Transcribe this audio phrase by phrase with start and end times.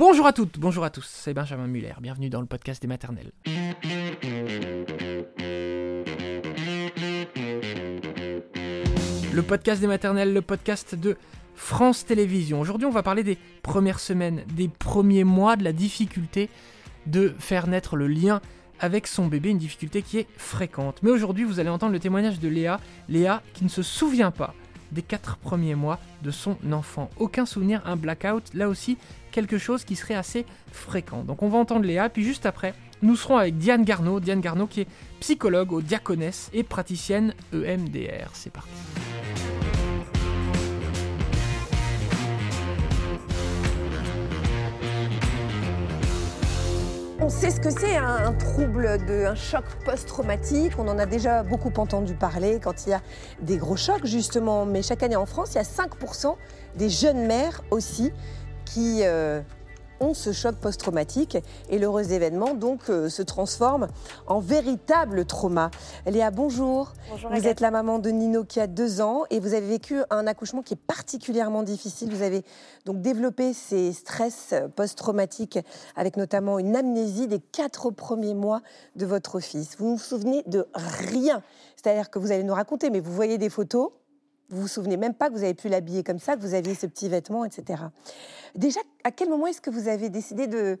[0.00, 3.32] Bonjour à toutes, bonjour à tous, c'est Benjamin Muller, bienvenue dans le podcast des maternelles.
[9.30, 11.18] Le podcast des maternelles, le podcast de
[11.54, 12.60] France Télévisions.
[12.60, 16.48] Aujourd'hui, on va parler des premières semaines, des premiers mois, de la difficulté
[17.04, 18.40] de faire naître le lien
[18.78, 21.00] avec son bébé, une difficulté qui est fréquente.
[21.02, 22.80] Mais aujourd'hui, vous allez entendre le témoignage de Léa,
[23.10, 24.54] Léa qui ne se souvient pas
[24.92, 27.10] des quatre premiers mois de son enfant.
[27.18, 28.96] Aucun souvenir, un blackout, là aussi
[29.30, 31.22] quelque chose qui serait assez fréquent.
[31.22, 34.66] Donc on va entendre Léa, puis juste après, nous serons avec Diane Garneau, Diane Garneau
[34.66, 34.88] qui est
[35.20, 38.30] psychologue au Diaconesse et praticienne EMDR.
[38.34, 38.70] C'est parti.
[47.22, 50.72] On sait ce que c'est un, un trouble, de, un choc post-traumatique.
[50.78, 53.02] On en a déjà beaucoup entendu parler quand il y a
[53.42, 54.64] des gros chocs, justement.
[54.64, 56.34] Mais chaque année en France, il y a 5%
[56.76, 58.10] des jeunes mères aussi
[58.72, 59.40] qui euh,
[59.98, 61.36] ont ce choc post-traumatique
[61.68, 63.88] et l'heureux événement donc euh, se transforme
[64.26, 65.70] en véritable trauma.
[66.06, 66.92] Léa, bonjour.
[67.10, 67.52] Bonjour, Vous Agathe.
[67.52, 70.62] êtes la maman de Nino qui a deux ans et vous avez vécu un accouchement
[70.62, 72.14] qui est particulièrement difficile.
[72.14, 72.44] Vous avez
[72.86, 75.58] donc développé ces stress post-traumatiques
[75.96, 78.62] avec notamment une amnésie des quatre premiers mois
[78.96, 79.76] de votre fils.
[79.78, 81.42] Vous ne vous souvenez de rien.
[81.76, 83.90] C'est-à-dire que vous allez nous raconter, mais vous voyez des photos,
[84.50, 86.74] vous vous souvenez même pas que vous avez pu l'habiller comme ça, que vous aviez
[86.74, 87.84] ce petit vêtement, etc.
[88.54, 90.78] Déjà, à quel moment est-ce que vous avez décidé de,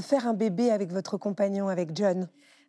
[0.00, 2.28] faire un bébé avec votre compagnon, avec John?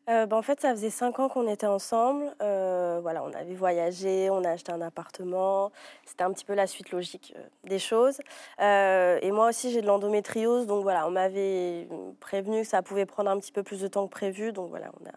[0.10, 2.36] Euh, bah, en fait, ça faisait cinq ans qu'on était ensemble.
[2.42, 5.72] Euh, voilà, on avait voyagé, on a acheté un appartement.
[6.06, 8.20] C'était un petit peu la suite logique euh, des choses.
[8.60, 11.88] Et moi aussi, j'ai de l'endométriose, donc voilà, on m'avait
[12.20, 14.52] prévenu que ça pouvait prendre un petit peu plus de temps que prévu.
[14.52, 15.14] Donc voilà, on a,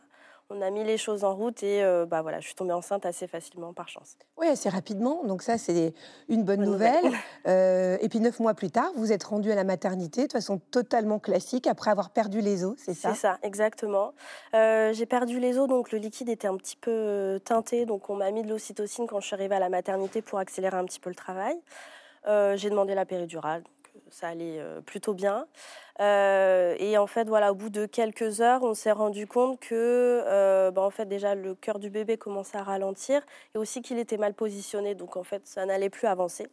[0.55, 3.05] on a mis les choses en route et euh, bah voilà, je suis tombée enceinte
[3.07, 4.17] assez facilement par chance.
[4.37, 5.25] Oui, assez rapidement.
[5.25, 5.93] Donc ça, c'est
[6.29, 7.05] une bonne, Bonne nouvelle.
[7.05, 7.21] nouvelle.
[7.47, 10.59] Euh, et puis neuf mois plus tard, vous êtes rendu à la maternité de façon
[10.71, 13.11] totalement classique après avoir perdu les os, c'est ça?
[13.13, 14.15] C'est ça, exactement.
[14.55, 18.17] Euh, j'ai perdu les os, donc le liquide était un petit peu teinté, donc on
[18.17, 21.01] m'a mis de l'ocytocine quand je suis arrivée à la maternité pour accélérer un petit
[21.01, 21.57] peu le travail.
[22.27, 23.63] J'ai demandé la péridurale,
[24.11, 25.47] ça allait euh, plutôt bien.
[26.01, 30.23] Euh, et en fait, voilà, au bout de quelques heures, on s'est rendu compte que,
[30.27, 33.23] euh, bah, en fait, déjà le cœur du bébé commençait à ralentir
[33.55, 36.49] et aussi qu'il était mal positionné, donc en fait, ça n'allait plus avancer.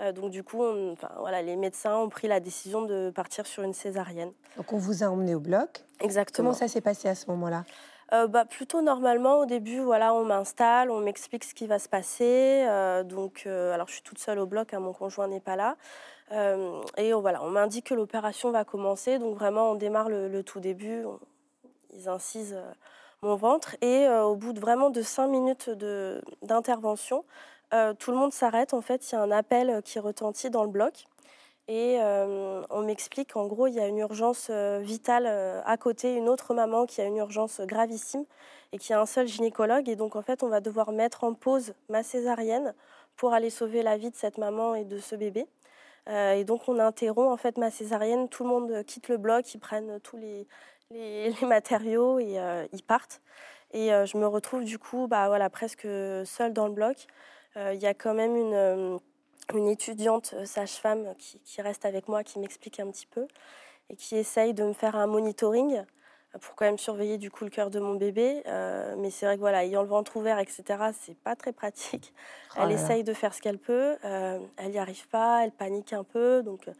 [0.00, 3.46] Euh, donc du coup, on- enfin, voilà, les médecins ont pris la décision de partir
[3.46, 4.32] sur une césarienne.
[4.56, 5.84] Donc on vous a emmené au bloc.
[6.00, 6.50] Exactement.
[6.50, 7.64] Comment ça s'est passé à ce moment-là?
[8.14, 11.90] Euh, bah, plutôt normalement au début voilà on m'installe on m'explique ce qui va se
[11.90, 15.40] passer euh, donc euh, alors je suis toute seule au bloc hein, mon conjoint n'est
[15.42, 15.76] pas là
[16.32, 19.18] Euh, et on, voilà on m'indique que l'opération va commencer.
[19.18, 21.04] Donc vraiment on démarre le, tout début.
[21.92, 22.72] Ils incisent euh,
[23.22, 23.76] mon ventre.
[23.80, 27.24] Et euh, au bout de vraiment de cinq minutes de- d'intervention
[27.98, 28.72] tout le monde s'arrête.
[28.72, 31.04] En fait il y a un appel qui retentit dans le bloc.
[31.70, 35.26] Et on m'explique qu'en gros, il y a une urgence vitale
[35.66, 38.24] à côté, une autre maman qui a une urgence gravissime
[38.72, 39.86] et qui a un seul gynécologue.
[39.90, 42.74] Et donc, en fait, on va devoir mettre en pause ma césarienne
[43.16, 45.46] pour aller sauver la vie de cette maman et de ce bébé.
[46.08, 48.28] Euh, et donc, on interrompt en fait ma césarienne.
[48.28, 50.16] Tout le monde quitte le bloc, ils prennent tous
[50.90, 53.20] les, matériaux et euh, ils partent.
[53.72, 55.86] Et euh, je me retrouve du coup, bah, voilà, presque
[56.24, 57.06] seule dans le bloc.
[57.56, 58.54] Euh, Il y a quand même une.
[58.54, 58.98] euh,
[59.54, 63.26] étudiante euh, sage-femme qui, reste avec moi, qui m'explique un petit peu
[63.90, 65.82] et qui essaye de me faire un monitoring euh,
[66.40, 68.42] pour quand même surveiller du coup le cœur de mon bébé.
[68.46, 70.62] Euh, mais c'est vrai que voilà, ayant le ventre ouvert, etc.,
[71.00, 72.12] c'est pas très pratique.
[72.56, 75.92] Oh elle essaye de faire ce qu'elle peut, euh, elle n'y arrive pas, elle panique
[75.92, 76.72] un peu, donc euh,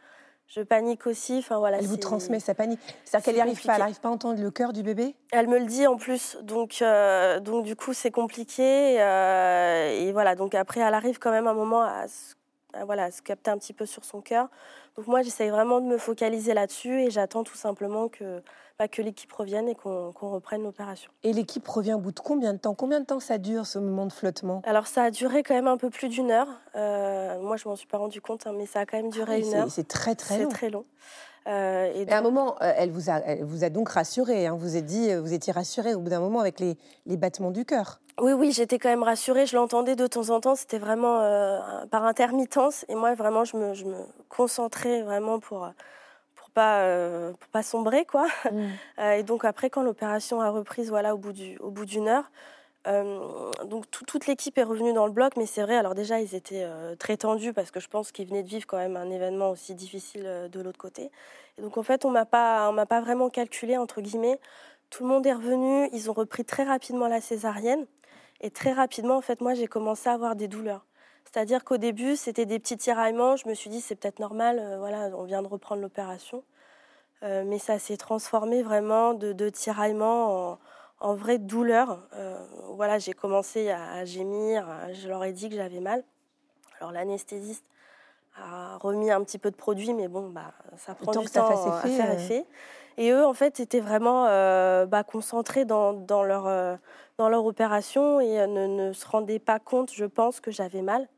[0.49, 1.39] je panique aussi.
[1.39, 1.79] Enfin voilà.
[1.79, 2.81] Elle vous transmet sa panique.
[3.05, 5.15] C'est-à-dire qu'elle n'y arrive pas, elle n'arrive pas à entendre le cœur du bébé?
[5.33, 8.95] Elle me le dit en plus, donc, euh, donc du coup c'est compliqué.
[8.95, 12.35] et voilà, donc après elle arrive quand même un moment à, se-
[12.85, 14.49] voilà, à se capter un petit peu sur son cœur.
[14.97, 18.43] Donc moi j'essaye vraiment de me focaliser là-dessus et j'attends tout simplement que,
[18.79, 21.11] bah, que l'équipe revienne et qu'on reprenne l'opération.
[21.23, 22.75] Et l'équipe revient au bout de combien de temps?
[22.75, 24.61] Combien de temps ça dure ce moment de flottement?
[24.65, 26.49] Alors ça a duré quand même un peu plus d'une heure.
[26.77, 29.33] Euh, moi je m'en suis pas rendu compte, hein, mais ça a quand même duré
[29.35, 29.71] Ah une c'est- heure.
[29.71, 30.49] C'est très très C'est long.
[30.49, 30.85] très long.
[31.49, 33.89] Euh, et Et à un donc- moment, euh, elle vous a, elle vous a donc
[33.89, 34.47] rassuré.
[34.47, 37.17] Hein, vous, a dit, euh, vous étiez rassuré au bout d'un moment avec les, les
[37.17, 38.01] battements du cœur.
[38.21, 39.47] Oui, oui, j'étais quand même rassurée.
[39.47, 40.57] Je l'entendais de temps en temps.
[40.57, 41.59] C'était vraiment euh,
[41.91, 42.85] par intermittence.
[42.89, 43.97] Et moi, vraiment, je me, je me
[44.29, 45.71] concentrais vraiment pour
[46.35, 48.27] pour pas euh, pour pas sombrer, quoi.
[48.99, 52.09] Euh, et donc après, quand l'opération a reprise, voilà, au bout du au bout d'une
[52.09, 52.31] heure.
[52.89, 55.77] Euh, donc tout- toute l'équipe est revenue dans le bloc, mais c'est vrai.
[55.77, 58.67] Alors déjà, ils étaient euh, très tendus parce que je pense qu'ils venaient de vivre
[58.67, 61.11] quand même un événement aussi difficile euh, de l'autre côté.
[61.59, 64.41] Donc en fait, on m'a pas, on m'a pas vraiment calculé entre guillemets.
[64.91, 65.89] Tout le monde est revenu.
[65.93, 67.87] Ils ont repris très rapidement la césarienne.
[68.41, 70.87] Et très rapidement, en fait, moi, j'ai commencé à avoir des douleurs.
[71.25, 73.37] C'est-à-dire qu'au début, c'était des petits tiraillements.
[73.37, 74.77] Je me suis dit, c'est peut-être normal.
[74.79, 76.45] voilà, on vient de reprendre l'opération.
[77.23, 80.59] mais ça s'est transformé vraiment de, de tiraillement en,
[81.01, 82.01] en vraie douleur.
[82.75, 86.03] voilà, j'ai commencé à, gémir, je leur ai dit que j'avais mal.
[86.81, 87.65] Alors l'anesthésiste
[88.37, 91.81] a remis un petit peu de produit, mais bon, bah, ça prend du temps, à
[91.83, 92.47] faire effet.
[92.97, 94.25] Et eux, en fait, étaient vraiment
[94.87, 96.79] bah, concentrés dans, dans leur
[97.19, 101.09] dans leur opération et ne, ne, se rendaient pas compte, je pense, que j'avais mal.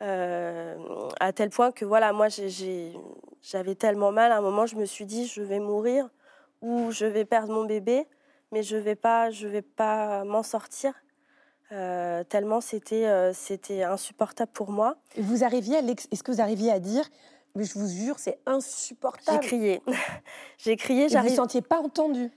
[0.00, 0.76] Euh,
[1.18, 5.06] à tel point que voilà, moi j'avais tellement mal, à un moment je me suis
[5.06, 6.08] dit je vais mourir
[6.62, 8.06] ou je vais perdre mon bébé,
[8.52, 10.92] mais je vais pas, je vais pas m'en sortir.
[11.70, 14.96] Euh, tellement c'était euh, c'était insupportable pour moi.
[15.18, 17.04] Vous arriviez à est-ce que vous arriviez à dire
[17.54, 19.42] mais je vous jure c'est insupportable.
[19.42, 19.82] J'ai crié,
[20.58, 21.08] j'ai crié.
[21.08, 22.30] Vous ne sentiez pas entendu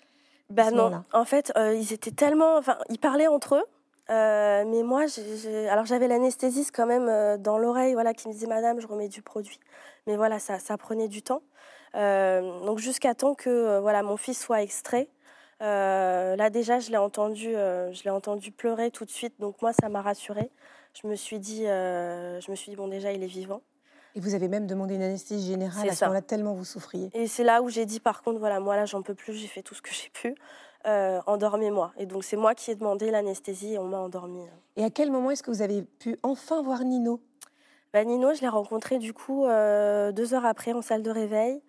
[0.49, 2.57] bah non, en fait, euh, ils étaient tellement.
[2.57, 3.63] Enfin, ils parlaient entre eux.
[4.09, 5.05] Mais moi,
[5.69, 9.21] alors j'avais l'anesthésiste quand même dans l'oreille, voilà, qui me disait Madame, je remets du
[9.21, 9.61] produit.
[10.07, 11.41] Mais voilà, ça, ça prenait du temps.
[11.93, 15.07] donc jusqu'à temps que voilà mon fils soit extrait.
[15.61, 19.33] Là déjà, je l'ai entendu, je l'ai entendu pleurer tout de suite.
[19.39, 20.51] Donc moi, ça m'a rassurée.
[21.01, 23.61] Je me suis dit, je me suis dit bon déjà, il est vivant.
[24.13, 27.09] Et vous avez même demandé une anesthésie générale à ce moment-là, tellement vous souffriez.
[27.13, 29.47] Et c'est là où j'ai dit, par contre, voilà, moi là, j'en peux plus, j'ai
[29.47, 30.35] fait tout ce que j'ai pu.
[30.85, 31.93] Euh, endormez-moi.
[31.97, 34.41] Et donc, c'est moi qui ai demandé l'anesthésie et on m'a endormi.
[34.75, 37.21] Et à quel moment est-ce que vous avez pu enfin voir Nino?
[37.93, 41.61] Bah, Nino, je l'ai rencontré du coup euh, deux heures après en salle de réveil.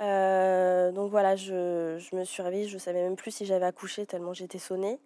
[0.00, 4.06] Euh, donc voilà, je, me suis réveillée, je ne savais même plus si j'avais accouché
[4.06, 5.00] tellement j'étais sonnée.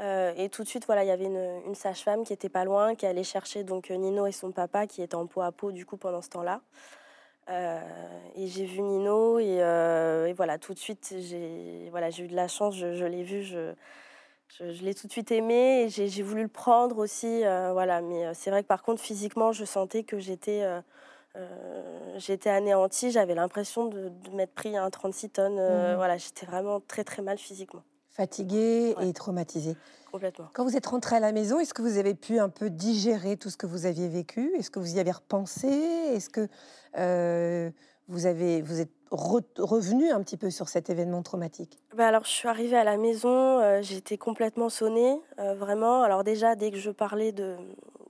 [0.00, 2.94] Euh, et tout de suite, voilà, il y avait une, sage-femme qui était pas loin,
[2.94, 5.72] qui allait chercher donc euh, Nino et son papa qui étaient en peau à peau
[5.72, 6.60] du coup pendant ce temps-là.
[8.36, 12.74] Et j'ai vu Nino et, voilà, tout de suite, j'ai voilà, eu de la chance,
[12.74, 13.72] je, l'ai vu, je,
[14.58, 17.40] je, l'ai tout de suite aimé et j'ai voulu le prendre aussi.
[17.40, 20.64] voilà, mais c'est vrai que par contre, physiquement, je sentais que j'étais
[22.16, 25.54] j'étais anéantie, j'avais l'impression de, m'être pris un 36 tonnes.
[25.54, 25.96] Mmh.
[25.96, 27.82] Voilà, j'étais vraiment très très mal physiquement
[28.14, 29.76] fatigué et traumatisé.
[30.10, 30.48] Complètement.
[30.52, 33.36] Quand vous êtes rentré à la maison, est-ce que vous avez pu un peu digérer
[33.36, 34.52] tout ce que vous aviez vécu?
[34.56, 35.66] Est-ce que vous y avez repensé?
[35.66, 36.48] Est-ce que
[36.96, 37.70] euh,
[38.06, 41.76] vous, avez, vous êtes revenu un petit peu sur cet événement traumatique?
[41.96, 46.02] Bah Alors, je suis arrivée à la maison, euh, j'étais complètement sonnée, euh, vraiment.
[46.02, 47.56] Alors déjà, dès que je parlais de,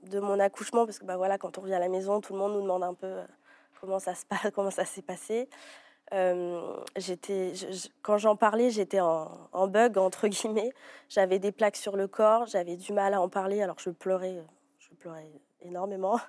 [0.09, 2.39] de mon accouchement, parce que bah, voilà, quand on revient à la maison, tout le
[2.39, 3.21] monde nous demande un peu
[3.79, 5.49] comment ça se passe, comment ça s'est passé.
[6.13, 7.53] Euh, j'étais,
[8.03, 10.71] quand j'en parlais, j'étais en, bug entre guillemets.
[11.09, 14.43] J'avais des plaques sur le corps, j'avais du mal à en parler, alors je pleurais,
[14.79, 15.31] je pleurais
[15.61, 16.19] énormément.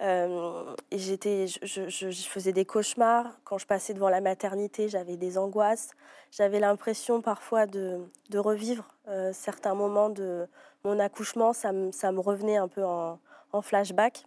[0.00, 3.40] Euh, et j'étais, je, faisais des cauchemars.
[3.44, 5.90] Quand je passais devant la maternité, j'avais des angoisses.
[6.30, 10.46] J'avais l'impression parfois de, revivre euh, certains moments de
[10.84, 11.52] mon accouchement.
[11.52, 13.18] Ça, me, ça me revenait un peu en,
[13.52, 14.24] en flashback.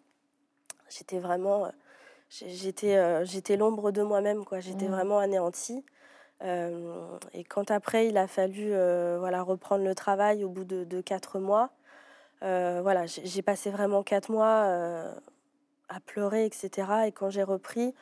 [0.89, 1.71] J'étais vraiment
[2.31, 4.91] j'étais euh, j'étais l'ombre de moi-même quoi j'étais mmh.
[4.91, 5.83] vraiment anéantie
[6.43, 11.01] euh, et quand après il a fallu euh, voilà reprendre le travail au bout de,
[11.01, 11.71] quatre mois
[12.41, 14.65] voilà j'ai passé vraiment quatre mois
[15.89, 17.93] à pleurer etc et quand j'ai repris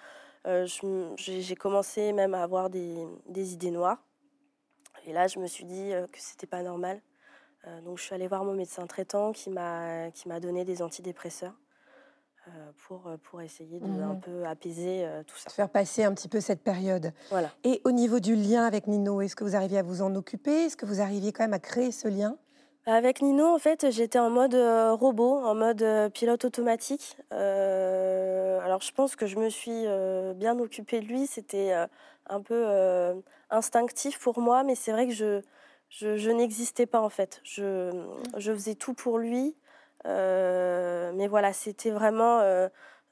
[0.46, 4.02] j'ai commencé même à avoir des, des, idées noires
[5.06, 7.02] et là je me suis dit que c'était pas normal
[7.84, 11.54] donc je suis allée voir mon médecin traitant qui m'a qui m'a donné des antidépresseurs
[12.48, 15.50] euh, pour, euh, pour essayer de un mmh peu apaiser euh, tout ça.
[15.50, 17.12] Faire passer un petit peu cette période.
[17.30, 17.52] Voilà.
[17.64, 20.66] Et au niveau du lien avec Nino, est-ce que vous arriviez à vous en occuper?
[20.66, 22.38] Est-ce que vous arriviez quand même à créer ce lien?
[22.86, 27.18] Avec Nino, en fait, j'étais en mode robot, en mode pilote automatique.
[27.30, 29.86] alors, je pense que je me suis
[30.36, 31.28] bien occupée de lui.
[31.28, 31.72] C'était
[32.26, 35.42] un peu instinctif pour moi, mais c'est vrai que je,
[35.90, 37.42] je, n'existais pas, en fait.
[37.44, 37.92] Je,
[38.38, 39.56] je faisais tout pour lui.
[40.06, 42.40] Euh, mais voilà, c'était vraiment.
[42.40, 42.70] Euh,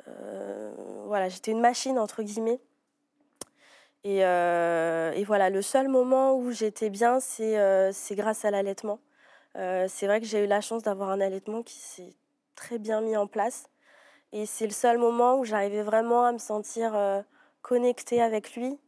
[0.08, 0.72] euh,
[1.06, 2.62] voilà, j'étais une machine, entre guillemets.
[4.04, 9.00] Et, et, voilà, le seul moment où j'étais bien, c'est grâce à l'allaitement.
[9.56, 12.16] c'est vrai que j'ai eu la chance d'avoir un allaitement qui s'est
[12.56, 13.70] très bien mis en place.
[14.32, 16.96] Et c'est le seul moment où j'arrivais vraiment à me sentir
[17.62, 18.80] connectée avec lui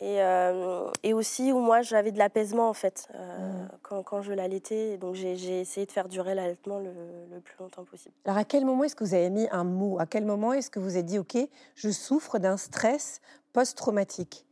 [0.00, 3.68] et, euh, et, aussi où moi j'avais de l'apaisement en fait euh, mmh.
[3.82, 4.98] quand, quand, je l'allaitais.
[4.98, 6.92] Donc j'ai essayé de faire durer l'allaitement le,
[7.30, 8.14] le, plus longtemps possible.
[8.24, 9.98] Alors à quel moment est-ce que vous avez mis un mot?
[10.00, 11.36] À quel moment est-ce que vous avez dit ok,
[11.76, 13.20] je souffre d'un stress
[13.52, 14.46] post-traumatique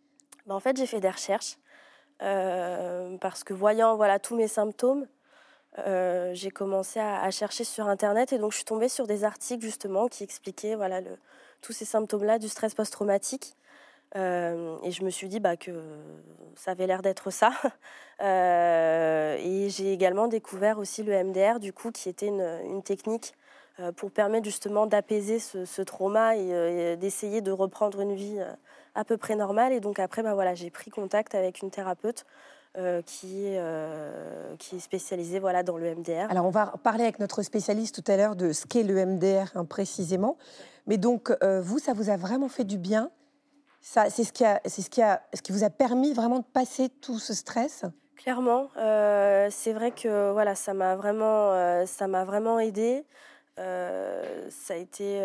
[0.46, 1.58] ben, En fait j'ai fait des recherches
[2.22, 5.06] euh, parce que voyant voilà tous mes symptômes,
[5.76, 9.64] j'ai commencé à, à, chercher sur internet et donc je suis tombée sur des articles
[9.64, 11.16] justement qui expliquaient voilà le,
[11.62, 13.56] tous ces symptômes-là du stress post-traumatique.
[14.16, 15.71] Euh, et je me suis dit bah, que
[16.57, 17.52] ça avait l'air d'être ça.
[18.21, 23.35] Euh, et j'ai également découvert aussi le MDR, du coup, qui était une, technique
[23.81, 28.38] euh, pour permettre justement d'apaiser ce, trauma et, d'essayer de reprendre une vie
[28.95, 29.73] à peu près normale.
[29.73, 32.25] Et donc après, bah, voilà, j'ai pris contact avec une thérapeute
[33.07, 33.57] qui,
[34.59, 36.31] qui est spécialisée voilà, dans le MDR.
[36.31, 39.50] Alors on va parler avec notre spécialiste tout à l'heure de ce qu'est le MDR
[39.57, 40.37] hein, précisément.
[40.87, 43.11] Mais donc vous, ça vous a vraiment fait du bien
[43.82, 46.44] c'est ce qui a, c'est ce qui a, ce qui vous a permis vraiment de
[46.44, 47.84] passer tout ce stress?
[48.16, 53.04] Clairement, c'est vrai que voilà, ça m'a vraiment, ça m'a vraiment aidé.
[53.56, 55.20] ça a été,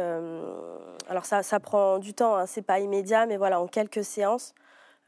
[1.07, 4.55] alors ça, ça, prend du temps, hein, c'est pas immédiat, mais voilà, en quelques séances,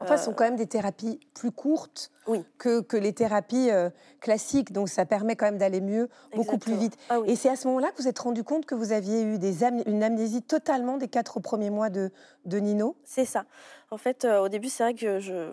[0.00, 2.10] Enfin, ce sont quand même des thérapies plus courtes
[2.58, 3.90] que, que, les thérapies euh,
[4.20, 6.96] classiques, donc ça permet quand même d'aller mieux, beaucoup plus vite.
[7.10, 9.38] Ah Et c'est à ce moment-là que vous êtes rendu compte que vous aviez eu
[9.38, 12.10] des une amnésie totalement des quatre premiers mois de,
[12.46, 12.96] de Nino?
[13.04, 13.44] C'est ça.
[13.90, 15.50] En fait, euh, au début, c'est vrai que je ne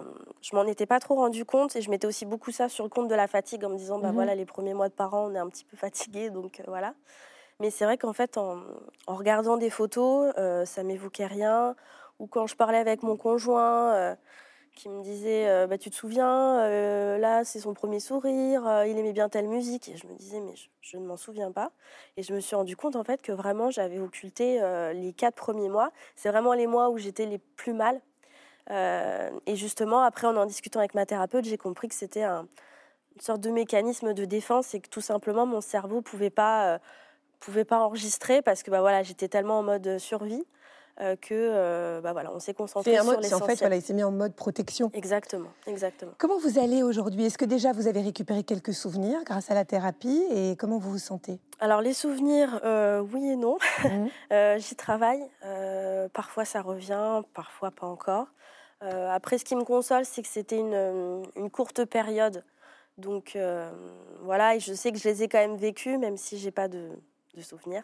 [0.54, 3.10] m'en étais pas trop rendu compte et je mettais aussi beaucoup ça sur le compte
[3.10, 4.16] de la fatigue en me disant, bah mhm.
[4.16, 6.94] voilà, les premiers mois de parents, on est un petit peu fatigué, donc euh, voilà.
[7.60, 8.60] Mais c'est vrai qu'en fait, en,
[9.08, 10.32] en, regardant des photos,
[10.66, 11.76] ça m'évoquait rien
[12.20, 14.16] ou quand je parlais avec mon conjoint euh,
[14.76, 18.98] qui me disait euh, bah, Tu te souviens, euh, là, c'est son premier sourire, il
[18.98, 19.90] aimait bien telle musique.
[19.90, 21.72] Et je me disais Mais je, ne m'en souviens pas.
[22.16, 24.60] Et je me suis rendu compte, en fait, que vraiment, j'avais occulté
[24.94, 25.92] les quatre premiers mois.
[26.16, 28.02] C'est vraiment les mois où j'étais les plus mal.
[28.70, 32.48] et justement, après, en en discutant avec ma thérapeute, j'ai compris que c'était un,
[33.16, 36.80] une sorte de mécanisme de défense et que tout simplement, mon cerveau ne pouvait pas
[37.40, 40.44] pouvait pas enregistrer parce que bah voilà j'étais tellement en mode survie
[41.00, 43.34] euh, que euh, bah voilà, on s'est concentré sur l'essentiel.
[43.36, 44.90] En fait, voilà, il s'est mis en mode protection.
[44.96, 46.14] Exactement, exactement.
[46.18, 47.26] Comment vous allez aujourd'hui?
[47.26, 50.26] Est-ce que déjà vous avez récupéré quelques souvenirs grâce à la thérapie?
[50.32, 51.40] Et comment vous vous sentez?
[51.60, 53.60] Alors les souvenirs, euh, oui et non.
[53.84, 54.08] Mmh.
[54.58, 55.24] J'y travaille.
[56.14, 58.28] parfois ça revient, parfois pas encore.
[58.82, 62.44] après, ce qui me console, c'est que c'était une, une, courte période.
[62.98, 63.38] Donc
[64.24, 66.68] voilà, et je sais que je les ai quand même vécus, même si j'ai pas
[66.68, 66.90] de,
[67.36, 67.84] de souvenirs.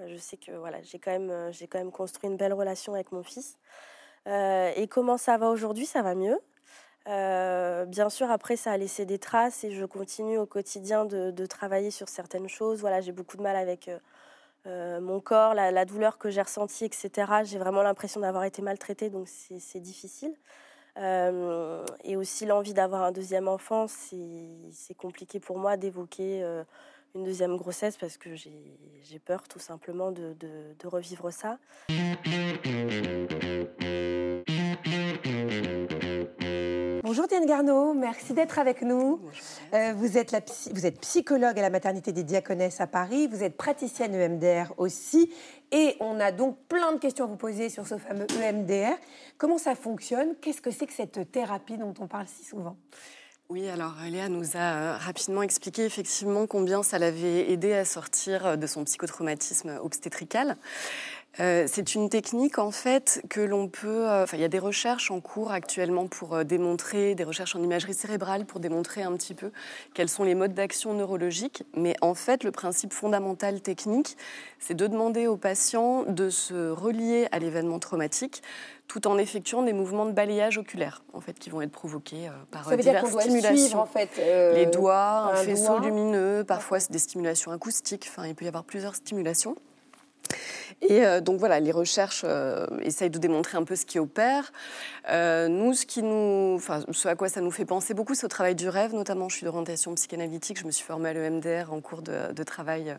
[0.00, 2.52] Euh, je sais que voilà, j'ai quand, même, euh, j'ai quand même construit une belle
[2.52, 3.58] relation avec mon fils.
[4.26, 6.38] Euh, et comment ça va aujourd'hui Ça va mieux?
[7.06, 11.90] bien sûr, après, ça a laissé des traces et je continue au quotidien de, travailler
[11.90, 12.80] sur certaines choses.
[12.80, 13.90] Voilà, j'ai beaucoup de mal avec
[14.66, 17.44] mon corps, la, douleur que j'ai ressentie, etc.
[17.44, 20.34] J'ai vraiment l'impression d'avoir été maltraitée, donc c'est difficile.
[20.96, 26.42] et aussi l'envie d'avoir un deuxième enfant, c'est compliqué pour moi d'évoquer
[27.14, 31.58] une deuxième grossesse parce que j'ai peur tout simplement de, de, revivre ça.
[37.04, 39.20] Bonjour Diane Garneau, merci d'être avec nous.
[39.72, 40.40] Euh, vous, êtes la
[40.72, 45.32] vous êtes psychologue à la maternité des Diaconesses à Paris, vous êtes praticienne EMDR aussi,
[45.70, 48.96] et on a donc plein de questions à vous poser sur ce fameux EMDR.
[49.38, 50.34] Comment ça fonctionne?
[50.40, 52.76] Qu'est-ce que c'est que cette thérapie dont on parle si souvent?
[53.50, 58.46] Oui, alors Léa nous a euh, rapidement expliqué effectivement combien ça l'avait aidé à sortir
[58.46, 60.56] euh, de son psychotraumatisme obstétrical.
[61.40, 64.08] Euh, c'est une technique en fait que l'on peut.
[64.08, 67.94] Enfin, il y a des recherches en cours actuellement pour démontrer, des recherches en imagerie
[67.94, 69.50] cérébrale pour démontrer un petit peu
[69.94, 71.64] quels sont les modes d'action neurologiques.
[71.76, 74.16] Mais en fait, le principe fondamental technique,
[74.58, 78.42] c'est de demander aux patients de se relier à l'événement traumatique
[78.88, 82.32] tout en effectuant des mouvements de balayage oculaire, en fait, qui vont être provoqués euh,
[82.50, 83.80] par Ça diverses stimulations.
[83.80, 88.06] en fait, euh, les doigts, un, faisceau lumineux, parfois des stimulations acoustiques.
[88.08, 89.56] Enfin, il peut y avoir plusieurs stimulations.
[90.82, 94.52] Et euh, donc voilà, les recherches euh, essayent de démontrer un peu ce qui opère.
[95.10, 98.94] Euh, nous, ce, à quoi ça nous fait penser beaucoup, c'est au travail du rêve,
[98.94, 99.28] notamment.
[99.28, 102.96] Je suis d'orientation psychanalytique, je me suis formée à l'EMDR en cours de, travail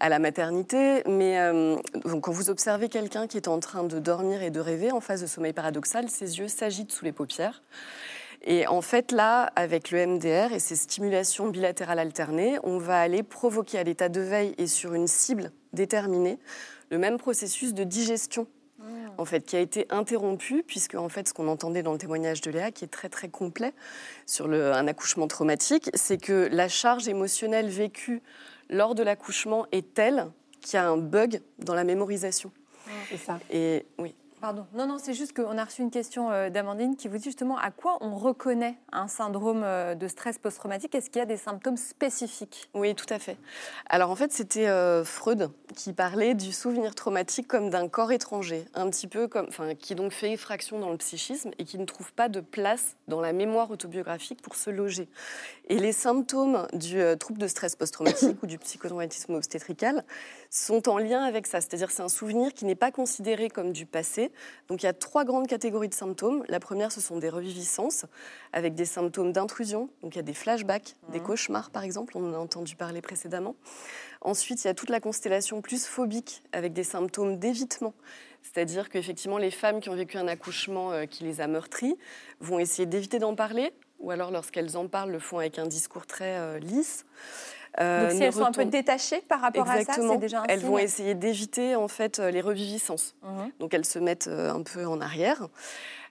[0.00, 1.02] à la maternité.
[1.06, 1.38] Mais
[2.04, 5.22] quand vous observez quelqu'un qui est en train de dormir et de rêver en phase
[5.22, 7.62] de sommeil paradoxal, ses yeux s'agitent sous les paupières.
[8.42, 13.22] Et en fait, là, avec le MDR et ces stimulations bilatérales alternées, on va aller
[13.22, 16.38] provoquer à l'état de veille et sur une cible déterminée
[16.90, 18.46] le même processus de digestion
[19.18, 22.40] en fait, qui a été interrompu, puisque en fait, ce qu'on entendait dans le témoignage
[22.40, 23.74] de Léa, qui est très très complet
[24.26, 28.22] sur le, un accouchement traumatique, c'est que la charge émotionnelle vécue
[28.70, 30.26] lors de l'accouchement est telle
[30.60, 32.50] qu'il y a un bug dans la mémorisation.
[33.10, 33.38] C'est ça.
[33.50, 34.14] Et oui.
[34.42, 37.58] Non, non, c'est juste qu'on a reçu une question euh, d'Amandine qui vous dit justement
[37.58, 40.94] à quoi on reconnaît un syndrome euh, de stress post-traumatique.
[40.94, 42.70] Est-ce qu'il y a des symptômes spécifiques?
[42.72, 43.36] Oui, tout à fait.
[43.90, 48.64] Alors en fait, c'était euh, Freud qui parlait du souvenir traumatique comme d'un corps étranger,
[48.74, 51.84] un petit peu comme, enfin, qui donc fait effraction dans le psychisme et qui ne
[51.84, 55.08] trouve pas de place dans la mémoire autobiographique pour se loger.
[55.68, 60.02] Et les symptômes du trouble de stress post-traumatique ou du psychotraumatisme obstétrical
[60.48, 61.60] sont en lien avec ça.
[61.60, 64.29] C'est-à-dire c'est un souvenir qui n'est pas considéré comme du passé.
[64.68, 66.44] Donc il y a trois grandes catégories de symptômes.
[66.48, 68.06] La première, ce sont des reviviscences
[68.52, 69.88] avec des symptômes d'intrusion.
[70.02, 71.22] Donc il y a des flashbacks, des mmh.
[71.22, 73.56] cauchemars par exemple, on en a entendu parler précédemment.
[74.22, 77.94] Ensuite, il y a toute la constellation plus phobique avec des symptômes d'évitement.
[78.42, 81.96] C'est-à-dire qu'effectivement, les femmes qui ont vécu un accouchement euh, qui les a meurtries
[82.40, 86.06] vont essayer d'éviter d'en parler, ou alors lorsqu'elles en parlent, le font avec un discours
[86.06, 87.04] très euh, lisse.
[87.78, 90.44] Euh, Donc si elles sont un peu détachées par rapport à ça, c'est déjà un
[90.48, 93.14] Elles vont essayer d'éviter en fait les reviviscences.
[93.22, 93.52] Mhm.
[93.60, 95.48] Donc elles se mettent un peu en arrière.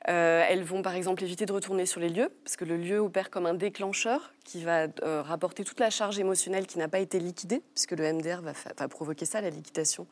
[0.08, 3.00] Euh, elles vont par exemple éviter de retourner sur les lieux, parce que le lieu
[3.00, 7.00] opère comme un déclencheur qui va euh, rapporter toute la charge émotionnelle qui n'a pas
[7.00, 10.08] été liquidée, puisque le MDR va, provoquer ça, la liquidation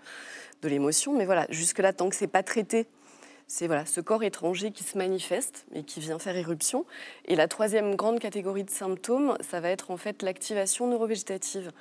[0.62, 1.14] de l'émotion.
[1.14, 2.86] Mais voilà, jusque-là, tant que c'est pas traité,
[3.48, 6.86] c'est voilà, ce corps étranger qui se manifeste et qui vient faire éruption.
[7.26, 11.72] Et la troisième grande catégorie de symptômes, ça va être en fait l'activation neurovégétative.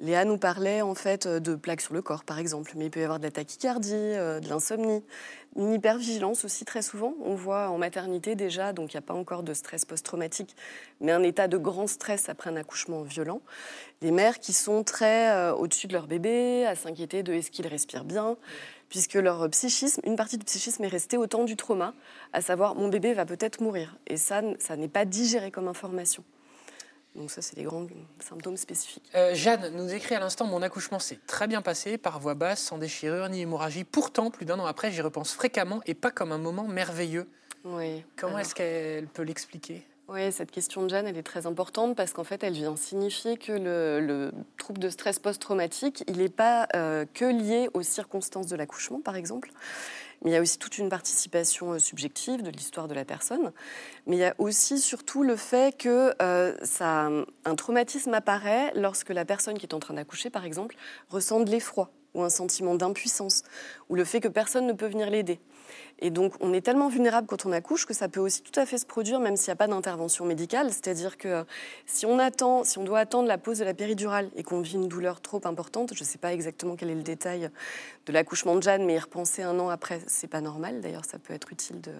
[0.00, 3.00] Léa nous parlait en fait de plaques sur le corps, par exemple, mais il peut
[3.00, 5.04] y avoir de la tachycardie, euh, de l'insomnie,
[5.54, 7.14] une hypervigilance aussi très souvent.
[7.22, 10.56] On voit en maternité déjà, donc il n'y a pas encore de stress post-traumatique,
[11.00, 13.42] mais un état de grand stress après un accouchement violent.
[14.00, 17.66] Les mères qui sont très euh, au-dessus de leur bébé, à s'inquiéter de est-ce qu'il
[17.66, 18.36] respire bien,
[18.92, 21.94] puisque leur psychisme, une partie du psychisme est restée au temps du trauma,
[22.34, 23.96] à savoir mon bébé va peut-être mourir.
[24.06, 26.22] Et ça, ça n'est pas digéré comme information.
[27.14, 27.86] Donc ça, c'est des grands
[28.20, 29.10] symptômes spécifiques.
[29.14, 32.60] Euh, Jeanne nous écrit à l'instant, mon accouchement s'est très bien passé, par voie basse,
[32.60, 33.84] sans déchirure ni hémorragie.
[33.84, 37.26] Pourtant, plus d'un an après, j'y repense fréquemment et pas comme un moment merveilleux.
[37.64, 38.04] Oui.
[38.16, 39.86] Comment est-ce qu'elle peut l'expliquer?
[40.08, 43.36] Oui, cette question de Jeanne, elle est très importante parce qu'en fait, elle vient signifier
[43.36, 48.56] que le, trouble de stress post-traumatique, il n'est pas euh, que lié aux circonstances de
[48.56, 49.50] l'accouchement, par exemple,
[50.22, 53.52] mais il y a aussi toute une participation euh, subjective de l'histoire de la personne.
[54.06, 57.08] Mais il y a aussi surtout le fait que euh, ça,
[57.44, 60.76] un traumatisme apparaît lorsque la personne qui est en train d'accoucher, par exemple,
[61.10, 63.42] ressent de l'effroi ou un sentiment d'impuissance,
[63.88, 65.40] ou le fait que personne ne peut venir l'aider.
[65.98, 68.66] Et donc, on est tellement vulnérable quand on accouche que ça peut aussi tout à
[68.66, 70.70] fait se produire, même s'il n'y a pas d'intervention médicale.
[70.70, 71.44] C'est-à-dire que
[71.86, 74.74] si on attend, si on doit attendre la pause de la péridurale et qu'on vit
[74.74, 77.50] une douleur trop importante, je ne sais pas exactement quel est le détail
[78.06, 80.80] de l'accouchement de Jeanne, mais y repenser un an après, c'est pas normal.
[80.80, 81.92] D'ailleurs, ça peut être utile de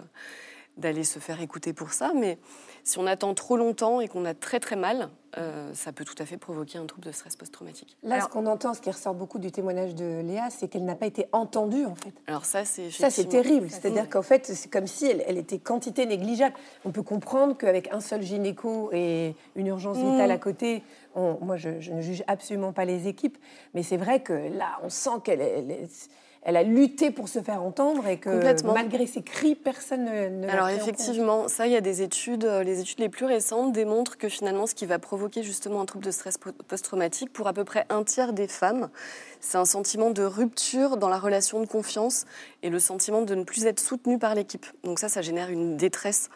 [0.77, 2.13] d'aller se faire écouter pour ça.
[2.15, 2.37] Mais
[2.83, 6.15] si on attend trop longtemps et qu'on a très très mal, euh, ça peut tout
[6.19, 7.97] à fait provoquer un trouble de stress post-traumatique.
[8.03, 10.95] Là, ce qu'on entend, ce qui ressort beaucoup du témoignage de Léa, c'est qu'elle n'a
[10.95, 12.13] pas été entendue en fait.
[12.27, 13.69] Alors ça, c'est ça, c'est terrible.
[13.69, 16.55] C'est-à-dire qu'en fait, c'est comme si elle, était quantité négligeable.
[16.85, 20.11] On peut comprendre qu'avec un seul gynéco et une urgence mmh.
[20.11, 20.83] vitale à côté,
[21.15, 23.37] moi, je, ne juge absolument pas les équipes,
[23.73, 26.09] mais c'est vrai que là, on sent qu'elle est
[26.45, 30.49] elle a lutté pour se faire entendre et que malgré ses cris, personne ne, ne
[30.49, 34.17] Alors effectivement, ça, il y a des études, euh, les études les plus récentes démontrent
[34.17, 37.63] que finalement, ce qui va provoquer justement un trouble de stress post-traumatique pour à peu
[37.63, 38.89] près un tiers des femmes,
[39.39, 42.25] c'est un sentiment de rupture dans la relation de confiance
[42.61, 44.65] et le sentiment de ne plus être soutenu par l'équipe.
[44.83, 46.29] Donc ça, ça génère une détresse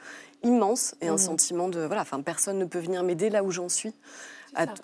[0.43, 1.17] immense et un mmh.
[1.17, 3.93] sentiment de voilà, enfin personne ne peut venir m'aider là où j'en suis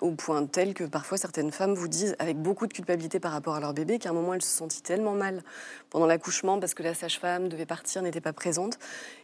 [0.00, 3.54] au point tel que parfois certaines femmes vous disent, avec beaucoup de culpabilité par rapport
[3.54, 5.42] à leur bébé, qu'à un moment elles se sentaient tellement mal
[5.90, 8.78] pendant l'accouchement parce que la sage-femme devait partir, n'était pas présente,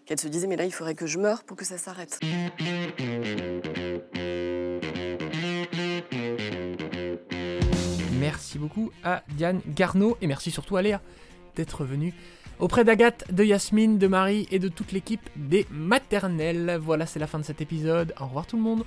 [0.07, 2.19] qu'elles se disaient mais là il faudrait que je meure pour que ça s'arrête.
[8.19, 11.01] Merci beaucoup à Diane Garneau et merci surtout à Léa
[11.57, 12.15] d'être venue
[12.61, 16.79] auprès d'Agathe, de Yasmine, de Marie et de toute l'équipe des maternelles.
[16.81, 18.15] Voilà, c'est la fin de cet épisode.
[18.21, 18.85] Au revoir tout le monde.